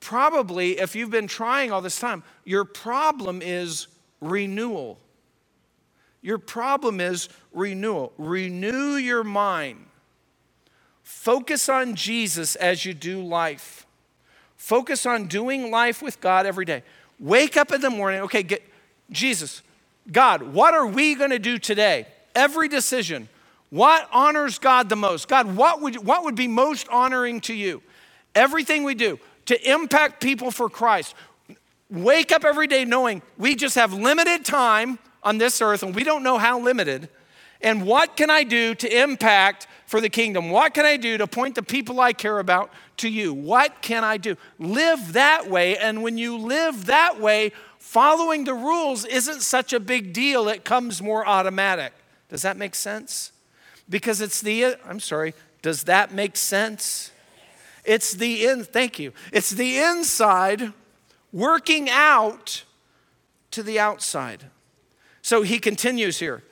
[0.00, 3.86] probably, if you've been trying all this time, your problem is
[4.20, 4.98] renewal.
[6.22, 8.12] Your problem is renewal.
[8.18, 9.86] Renew your mind.
[11.02, 13.86] Focus on Jesus as you do life.
[14.56, 16.82] Focus on doing life with God every day.
[17.18, 18.62] Wake up in the morning, okay, get
[19.10, 19.62] Jesus,
[20.10, 22.06] God, what are we going to do today?
[22.34, 23.28] Every decision.
[23.70, 25.28] What honors God the most?
[25.28, 27.82] God, what would, what would be most honoring to you?
[28.34, 31.14] Everything we do, to impact people for Christ.
[31.90, 36.04] wake up every day knowing we just have limited time on this earth and we
[36.04, 37.08] don't know how limited.
[37.62, 40.50] And what can I do to impact for the kingdom?
[40.50, 43.32] What can I do to point the people I care about to you?
[43.32, 44.36] What can I do?
[44.58, 45.76] Live that way.
[45.76, 50.64] And when you live that way, following the rules isn't such a big deal, it
[50.64, 51.92] comes more automatic.
[52.28, 53.32] Does that make sense?
[53.88, 57.12] Because it's the, I'm sorry, does that make sense?
[57.84, 59.12] It's the in, thank you.
[59.32, 60.72] It's the inside
[61.32, 62.64] working out
[63.50, 64.44] to the outside.
[65.20, 66.42] So he continues here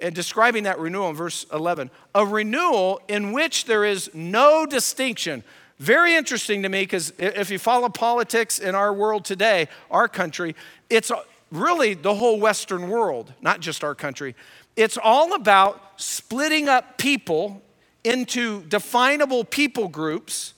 [0.00, 1.90] and describing that renewal in verse 11.
[2.14, 5.42] A renewal in which there is no distinction.
[5.78, 10.54] Very interesting to me because if you follow politics in our world today, our country,
[10.90, 11.10] it's
[11.50, 14.34] really the whole Western world, not just our country.
[14.76, 17.62] It's all about splitting up people
[18.02, 20.54] into definable people groups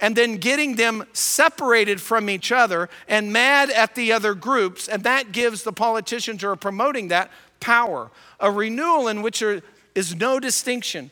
[0.00, 4.88] and then getting them separated from each other and mad at the other groups.
[4.88, 8.10] And that gives the politicians who are promoting that power.
[8.40, 9.62] A renewal in which there
[9.94, 11.10] is no distinction.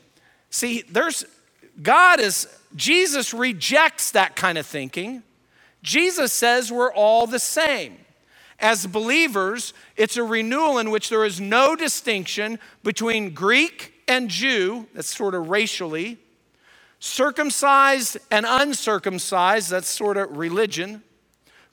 [0.49, 1.25] See, there's
[1.81, 5.23] God is, Jesus rejects that kind of thinking.
[5.83, 7.97] Jesus says we're all the same.
[8.59, 14.87] As believers, it's a renewal in which there is no distinction between Greek and Jew,
[14.93, 16.17] that's sort of racially,
[16.99, 21.03] circumcised and uncircumcised, that's sort of religion,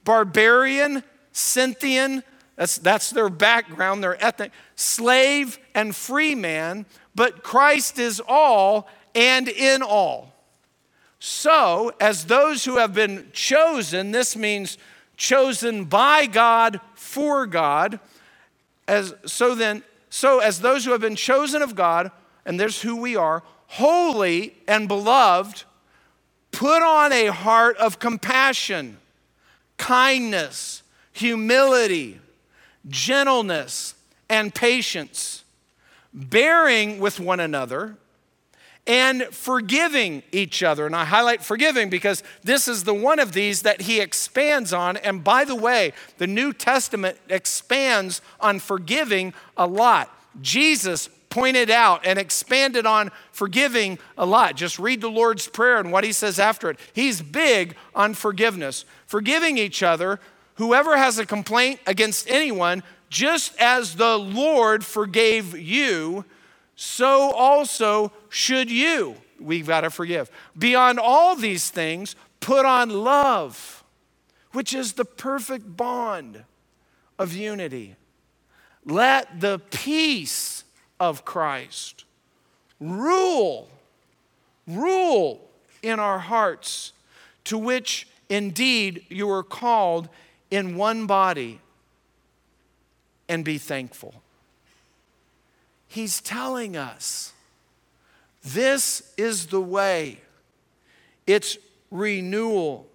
[0.05, 2.23] barbarian, Scythian,
[2.57, 9.49] that's, that's their background, their ethnic, slave and free man, but Christ is all and
[9.49, 10.33] in all.
[11.19, 14.79] So, as those who have been chosen, this means
[15.17, 17.99] chosen by God for God,
[18.87, 22.11] as so then, so as those who have been chosen of God,
[22.45, 25.65] and there's who we are, holy and beloved,
[26.53, 28.99] put on a heart of compassion,
[29.79, 32.21] kindness, humility,
[32.89, 33.95] gentleness,
[34.29, 35.45] and patience,
[36.13, 37.97] bearing with one another
[38.87, 40.87] and forgiving each other.
[40.87, 44.97] And I highlight forgiving because this is the one of these that he expands on.
[44.99, 50.11] And by the way, the New Testament expands on forgiving a lot.
[50.41, 54.55] Jesus pointed out and expanded on forgiving a lot.
[54.55, 56.79] Just read the Lord's Prayer and what he says after it.
[56.93, 60.21] He's big on forgiveness, forgiving each other.
[60.57, 66.25] Whoever has a complaint against anyone, just as the Lord forgave you,
[66.77, 69.17] so also should you.
[69.41, 70.31] We've got to forgive.
[70.57, 73.85] Beyond all these things, put on love,
[74.53, 76.45] which is the perfect bond
[77.19, 77.97] of unity.
[78.85, 80.65] Let the peace
[81.01, 82.05] of Christ.
[82.81, 83.69] Rule,
[84.67, 85.49] rule
[85.83, 86.93] in our hearts,
[87.45, 90.09] to which indeed you are called
[90.51, 91.61] in one body,
[93.29, 94.15] and be thankful.
[95.89, 97.33] He's telling us
[98.45, 100.21] this is the way.
[101.27, 101.57] It's
[101.91, 102.87] renewal.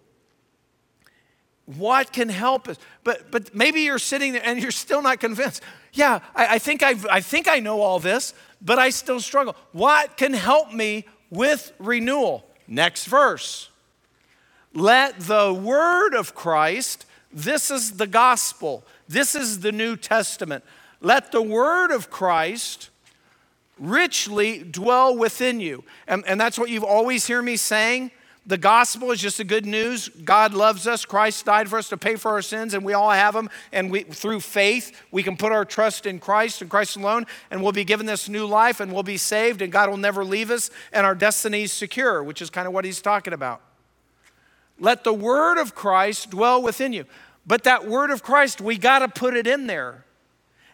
[1.66, 2.78] What can help us?
[3.04, 5.64] But, but maybe you're sitting there and you're still not convinced.
[5.94, 9.56] Yeah, I, I think, i I think I know all this, but I still struggle.
[9.72, 12.46] What can help me with renewal?
[12.68, 13.70] Next verse.
[14.74, 20.64] Let the word of Christ, this is the gospel, this is the New Testament.
[21.02, 22.90] Let the word of Christ
[23.80, 25.84] richly dwell within you.
[26.08, 28.12] And, and that's what you've always hear me saying
[28.50, 30.10] the gospel is just the good news.
[30.10, 31.06] God loves us.
[31.06, 33.48] Christ died for us to pay for our sins, and we all have them.
[33.72, 37.62] And we, through faith, we can put our trust in Christ and Christ alone, and
[37.62, 40.50] we'll be given this new life, and we'll be saved, and God will never leave
[40.50, 43.62] us, and our destiny is secure, which is kind of what he's talking about.
[44.80, 47.06] Let the word of Christ dwell within you.
[47.46, 50.06] But that word of Christ, we got to put it in there.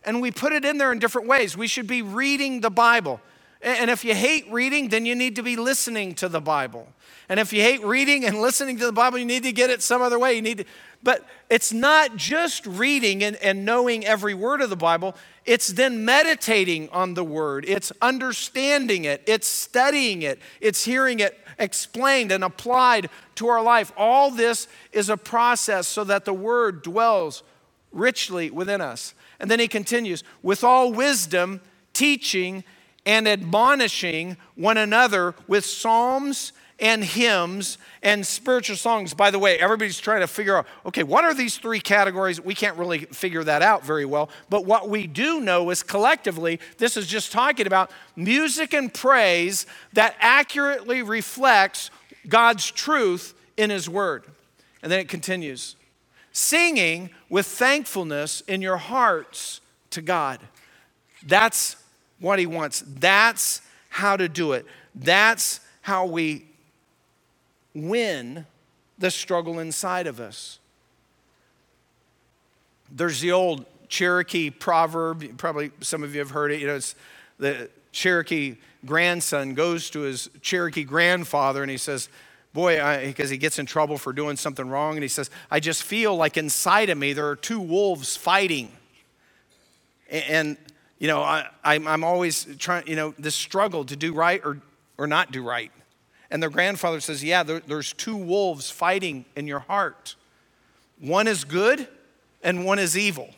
[0.04, 1.58] And we put it in there in different ways.
[1.58, 3.20] We should be reading the Bible.
[3.65, 6.88] And if you hate reading, then you need to be listening to the Bible.
[7.28, 9.82] And if you hate reading and listening to the Bible, you need to get it
[9.82, 10.36] some other way.
[10.36, 10.65] You need to,
[11.01, 16.05] but it's not just reading and, and knowing every word of the Bible, it's then
[16.05, 22.43] meditating on the word, it's understanding it, it's studying it, it's hearing it explained and
[22.43, 23.91] applied to our life.
[23.97, 27.41] All this is a process so that the word dwells
[27.91, 29.16] richly within us.
[29.39, 31.61] And then he continues with all wisdom,
[31.93, 32.63] teaching
[33.06, 39.14] and admonishing one another with psalms and hymns and spiritual songs.
[39.14, 42.41] By the way, everybody's trying to figure out okay, what are these three categories?
[42.41, 44.30] We can't really figure that out very well.
[44.49, 49.66] But what we do know is collectively, this is just talking about music and praise
[49.93, 51.91] that accurately reflects
[52.28, 54.26] God's truth in His Word.
[54.84, 55.76] And then it continues
[56.32, 60.41] singing with thankfulness in your hearts to God.
[61.26, 61.78] That's
[62.26, 62.84] what He wants.
[62.86, 64.65] That's how to do it.
[64.95, 66.45] That's how we
[67.76, 68.45] win
[68.97, 70.59] the struggle inside of us.
[72.91, 76.61] There's the old Cherokee proverb, probably some of you have heard it.
[76.61, 76.95] You know, it's
[77.38, 78.55] the Cherokee
[78.86, 82.09] grandson goes to his Cherokee grandfather and he says,
[82.53, 85.84] Boy, because he gets in trouble for doing something wrong, and he says, I just
[85.84, 88.71] feel like inside of me there are two wolves fighting.
[90.09, 90.57] And,
[91.06, 94.58] you know, I, I'm always trying, you know, this struggle to do right or,
[94.97, 95.72] or not do right.
[96.32, 100.16] And their grandfather says, Yeah, there, there's two wolves fighting in your heart.
[100.99, 101.88] One is good
[102.41, 103.30] and one is evil.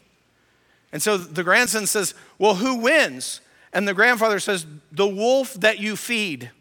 [0.94, 3.42] And so the grandson says, Well, who wins?
[3.74, 6.52] And the grandfather says, The wolf that you feed.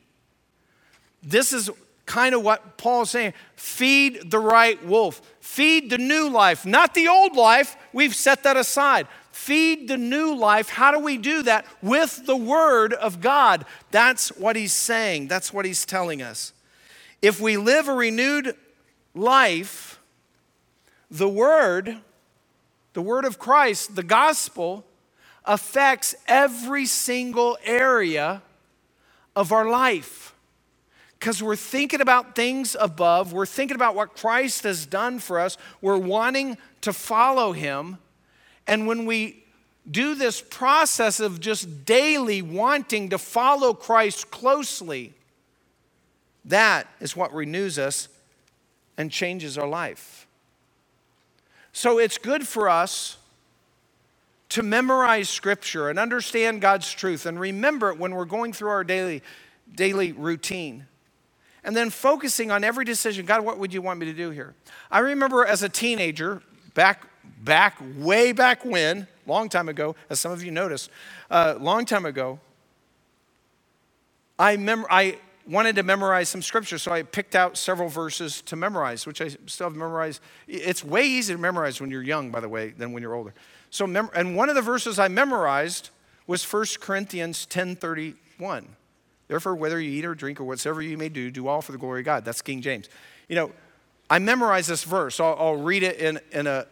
[1.23, 1.71] This is
[2.05, 3.33] kind of what Paul's saying.
[3.55, 5.23] Feed the right wolf.
[5.39, 7.77] Feed the new life, not the old life.
[7.93, 9.07] We've set that aside.
[9.37, 10.71] Feed the new life.
[10.71, 11.67] How do we do that?
[11.83, 13.67] With the Word of God.
[13.91, 15.29] That's what he's saying.
[15.29, 16.55] That's what he's telling us.
[17.21, 18.57] If we live a renewed
[19.15, 20.01] life,
[21.11, 21.99] the Word,
[22.95, 24.87] the Word of Christ, the gospel,
[25.45, 28.43] affects every single area
[29.37, 30.35] of our life.
[31.21, 35.59] Because we're thinking about things above, we're thinking about what Christ has done for us,
[35.83, 37.99] we're wanting to follow Him.
[38.67, 39.45] And when we
[39.89, 45.15] do this process of just daily wanting to follow Christ closely,
[46.45, 48.09] that is what renews us
[48.97, 50.27] and changes our life.
[51.73, 53.19] So it's good for us
[54.49, 58.85] to memorize scripture and understand God's truth and remember it when we're going through our
[58.85, 59.23] daily,
[59.75, 60.87] daily routine.
[61.65, 64.55] And then focusing on every decision God, what would you want me to do here?
[64.91, 66.43] I remember as a teenager,
[66.75, 67.07] back,
[67.43, 70.91] back, way back when, long time ago, as some of you noticed,
[71.31, 72.39] uh, long time ago,
[74.39, 75.19] I, mem- I
[75.49, 79.29] wanted to memorize some scripture, so I picked out several verses to memorize, which I
[79.47, 80.21] still have memorized.
[80.49, 83.35] It's way easier to memorize when you're young, by the way, than when you're older.
[83.71, 85.91] So, mem- and one of the verses I memorized
[86.27, 88.67] was 1 Corinthians 10:31.
[89.29, 91.79] Therefore, whether you eat or drink or whatsoever you may do, do all for the
[91.79, 92.25] glory of God.
[92.25, 92.89] That's King James.
[93.29, 93.53] You know,
[94.09, 95.19] I memorized this verse.
[95.19, 96.67] I'll, I'll read it in, in a,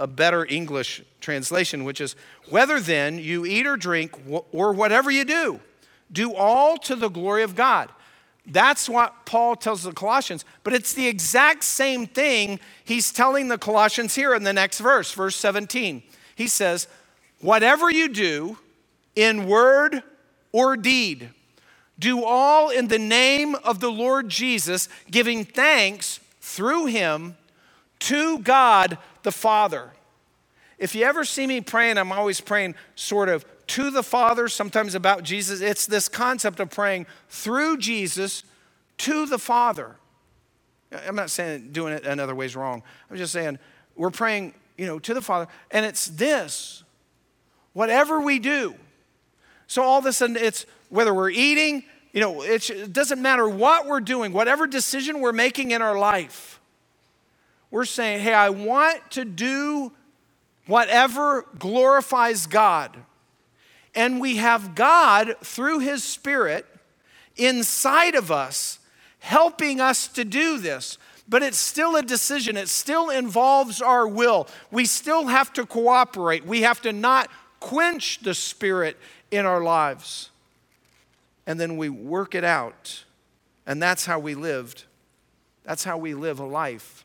[0.00, 2.16] a better English translation, which is
[2.48, 4.18] Whether then you eat or drink
[4.52, 5.60] or whatever you do,
[6.10, 7.90] do all to the glory of God.
[8.46, 13.58] That's what Paul tells the Colossians, but it's the exact same thing he's telling the
[13.58, 16.02] Colossians here in the next verse, verse 17
[16.40, 16.88] he says,
[17.40, 18.56] Whatever you do
[19.14, 20.02] in word
[20.52, 21.28] or deed,
[21.98, 27.36] do all in the name of the Lord Jesus, giving thanks through him
[28.00, 29.90] to God the Father.
[30.78, 34.94] If you ever see me praying, I'm always praying sort of to the Father, sometimes
[34.94, 35.60] about Jesus.
[35.60, 38.42] It's this concept of praying through Jesus
[38.98, 39.96] to the Father.
[41.06, 42.82] I'm not saying doing it another way is wrong.
[43.10, 43.58] I'm just saying
[43.94, 45.46] we're praying you know, to the Father.
[45.70, 46.84] And it's this
[47.74, 48.74] whatever we do.
[49.66, 53.86] So all of a sudden, it's whether we're eating, you know, it doesn't matter what
[53.86, 56.59] we're doing, whatever decision we're making in our life,
[57.70, 59.92] we're saying, hey, I want to do
[60.66, 62.96] whatever glorifies God.
[63.94, 66.66] And we have God through His Spirit
[67.36, 68.78] inside of us
[69.18, 70.98] helping us to do this
[71.30, 72.56] but it's still a decision.
[72.56, 74.48] It still involves our will.
[74.72, 76.44] We still have to cooperate.
[76.44, 78.96] We have to not quench the Spirit
[79.30, 80.30] in our lives.
[81.46, 83.04] And then we work it out.
[83.64, 84.84] And that's how we lived.
[85.62, 87.04] That's how we live a life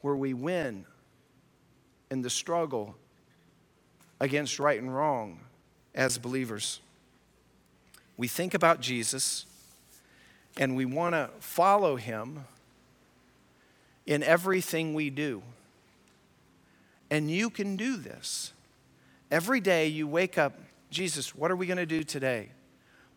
[0.00, 0.84] where we win
[2.10, 2.96] in the struggle
[4.20, 5.40] against right and wrong
[5.94, 6.80] as believers.
[8.16, 9.46] We think about Jesus
[10.56, 12.44] and we want to follow him
[14.06, 15.42] in everything we do.
[17.10, 18.52] And you can do this.
[19.30, 20.58] Every day you wake up,
[20.90, 22.50] Jesus, what are we going to do today?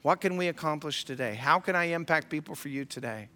[0.02, 1.36] What can we accomplish today?
[1.36, 3.30] How can I impact people for you today?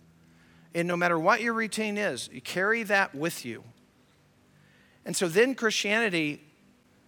[0.76, 3.64] And no matter what your routine is, you carry that with you.
[5.06, 6.44] And so then Christianity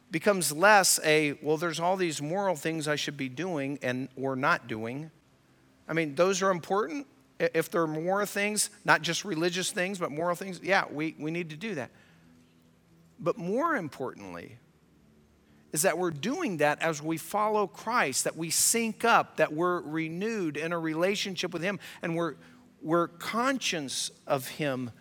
[0.10, 4.38] becomes less a, well, there's all these moral things I should be doing and or
[4.38, 5.12] not doing.
[5.86, 7.08] I mean, those are important,
[7.40, 11.30] if there are more things, not just religious things, but moral things, yeah, we, we
[11.30, 11.92] need to do that.
[13.20, 14.58] But more importantly,
[15.74, 19.82] is that we're doing that as we follow Christ, that we sync up, that we're
[19.82, 22.36] renewed in a relationship with Him, and we're,
[22.88, 24.92] we're conscious of Him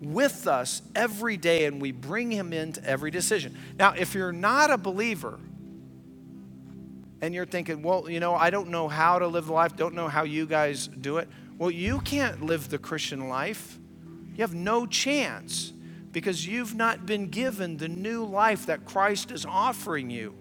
[0.00, 3.58] with us every day and we bring him into every decision.
[3.78, 5.40] Now, if you're not a believer
[7.20, 10.08] and you're thinking, well, you know, I don't know how to live life, don't know
[10.08, 11.28] how you guys do it.
[11.58, 13.78] Well, you can't live the Christian life.
[14.34, 15.72] You have no chance
[16.12, 20.34] because you've not been given the new life that Christ is offering you.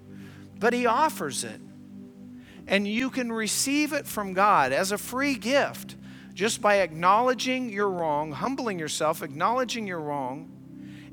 [0.59, 1.59] But he offers it.
[2.67, 5.95] And you can receive it from God as a free gift
[6.33, 10.49] just by acknowledging your wrong, humbling yourself, acknowledging your wrong,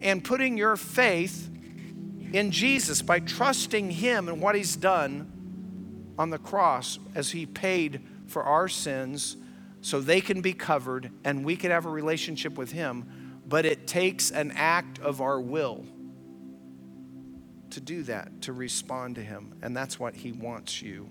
[0.00, 1.50] and putting your faith
[2.32, 5.32] in Jesus by trusting Him and what He's done
[6.18, 9.36] on the cross as He paid for our sins
[9.80, 13.40] so they can be covered and we can have a relationship with Him.
[13.46, 15.86] But it takes an act of our will
[17.70, 19.54] to do that, to respond to Him.
[19.62, 21.08] And that's what He wants you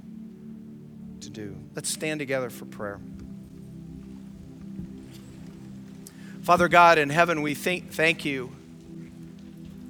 [1.22, 1.58] to do.
[1.76, 2.99] Let's stand together for prayer.
[6.48, 8.50] Father God in heaven, we thank you.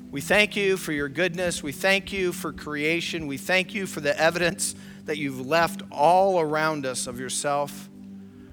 [0.10, 1.62] We thank you for your goodness.
[1.62, 3.28] We thank you for creation.
[3.28, 4.74] We thank you for the evidence
[5.06, 7.88] that you've left all around us of yourself.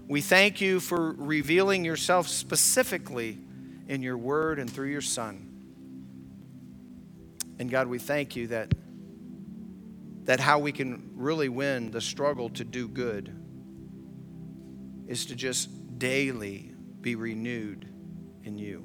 [0.06, 3.38] We thank you for revealing yourself specifically
[3.88, 5.48] in your word and through your Son.
[7.58, 8.74] And God, we thank you that,
[10.24, 13.34] that how we can really win the struggle to do good
[15.08, 17.88] is to just daily be renewed
[18.44, 18.84] in you.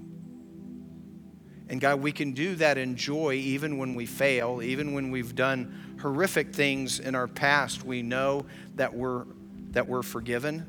[1.69, 5.35] And God, we can do that in joy even when we fail, even when we've
[5.35, 7.83] done horrific things in our past.
[7.83, 9.25] We know that we're,
[9.71, 10.65] that we're forgiven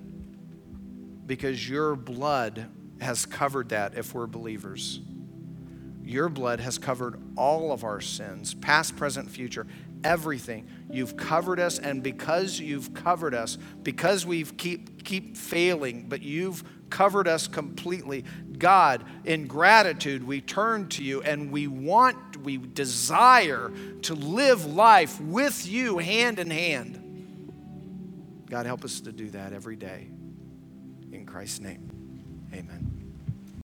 [1.26, 2.66] because your blood
[3.00, 5.00] has covered that if we're believers.
[6.04, 9.66] Your blood has covered all of our sins, past, present, future,
[10.04, 10.68] everything.
[10.90, 16.64] You've covered us, and because you've covered us, because we keep keep failing, but you've
[16.90, 18.24] covered us completely.
[18.60, 25.20] God, in gratitude, we turn to you and we want, we desire to live life
[25.20, 27.00] with you hand in hand.
[28.48, 30.08] God, help us to do that every day.
[31.10, 31.90] In Christ's name.